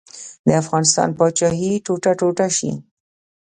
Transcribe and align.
د 0.47 0.49
افغانستان 0.61 1.09
پاچاهي 1.17 1.71
ټوټه 1.85 2.11
ټوټه 2.19 2.47
شي. 2.57 2.71